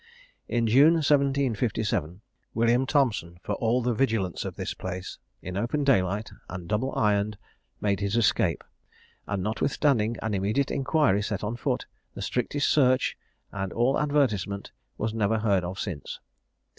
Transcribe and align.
"In 0.47 0.65
June 0.65 0.95
1757, 0.95 2.21
William 2.55 2.87
Thompson, 2.87 3.37
for 3.43 3.53
all 3.53 3.83
the 3.83 3.93
vigilance 3.93 4.43
of 4.43 4.55
this 4.55 4.73
place, 4.73 5.19
in 5.43 5.55
open 5.55 5.83
daylight 5.83 6.31
and 6.49 6.67
double 6.67 6.91
ironed, 6.95 7.37
made 7.81 7.99
his 7.99 8.15
escape, 8.17 8.63
and, 9.27 9.43
notwithstanding 9.43 10.17
an 10.23 10.33
immediate 10.33 10.71
inquiry 10.71 11.21
set 11.21 11.43
on 11.43 11.55
foot, 11.55 11.85
the 12.15 12.23
strictest 12.23 12.67
search, 12.67 13.15
and 13.51 13.71
all 13.73 13.99
advertisement, 13.99 14.71
was 14.97 15.13
never 15.13 15.37
heard 15.37 15.63
of 15.63 15.79
since. 15.79 16.19